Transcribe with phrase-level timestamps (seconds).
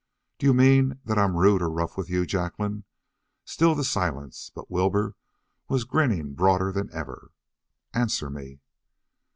[0.39, 2.85] "Do you mean that I'm rude or rough with you, Jacqueline?"
[3.45, 5.15] Still the silence, but Wilbur
[5.67, 7.29] was grinning broader than ever.
[7.93, 8.61] "Answer me!"